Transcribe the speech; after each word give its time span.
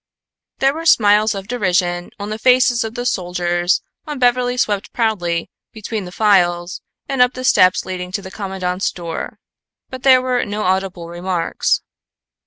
There 0.57 0.73
were 0.73 0.87
smiles 0.87 1.35
of 1.35 1.47
derision 1.47 2.09
on 2.19 2.31
the 2.31 2.39
faces 2.39 2.83
of 2.83 2.95
the 2.95 3.05
soldiers 3.05 3.83
when 4.03 4.17
Beverly 4.17 4.57
swept 4.57 4.91
proudly 4.93 5.51
between 5.73 6.05
the 6.05 6.11
files 6.11 6.81
and 7.07 7.21
up 7.21 7.33
the 7.35 7.43
steps 7.43 7.85
leading 7.85 8.11
to 8.13 8.21
the 8.23 8.31
commandant's 8.31 8.89
door, 8.91 9.37
but 9.91 10.01
there 10.01 10.19
were 10.19 10.43
no 10.43 10.63
audible 10.63 11.07
remarks. 11.07 11.81